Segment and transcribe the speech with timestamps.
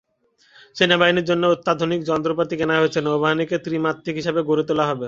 [0.75, 4.99] সেনাবাহিনীর জন্য অত্যাধুনিক যন্ত্রপাতি কেনা হয়েছে, নৌবাহিনীকে ত্রিমাত্রিক হিসেবে গড়ে তোলা হবে।